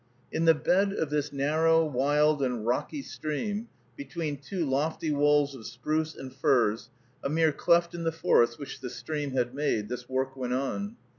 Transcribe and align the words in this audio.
In 0.31 0.45
the 0.45 0.55
bed 0.55 0.93
of 0.93 1.11
this 1.11 1.31
narrow, 1.31 1.85
wild, 1.85 2.41
and 2.41 2.65
rocky 2.65 3.03
stream, 3.03 3.67
between 3.95 4.37
two 4.37 4.65
lofty 4.67 5.11
walls 5.11 5.53
of 5.53 5.67
spruce 5.67 6.15
and 6.15 6.33
firs, 6.33 6.89
a 7.23 7.29
mere 7.29 7.51
cleft 7.51 7.93
in 7.93 8.03
the 8.03 8.11
forest 8.11 8.57
which 8.57 8.79
the 8.79 8.89
stream 8.89 9.33
had 9.33 9.53
made, 9.53 9.89
this 9.89 10.09
work 10.09 10.35
went 10.35 10.53
on. 10.53 10.95